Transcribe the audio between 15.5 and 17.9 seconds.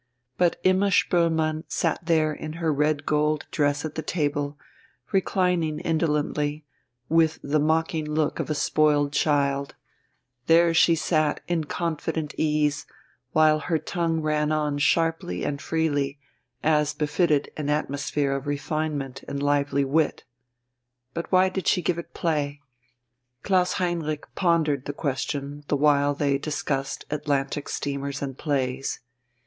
freely, as befitted an